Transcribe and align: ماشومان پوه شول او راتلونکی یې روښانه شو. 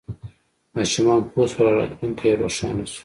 ماشومان 0.75 1.21
پوه 1.31 1.45
شول 1.51 1.65
او 1.67 1.75
راتلونکی 1.79 2.25
یې 2.29 2.39
روښانه 2.41 2.85
شو. 2.91 2.99